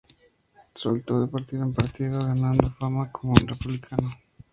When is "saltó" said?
0.73-1.21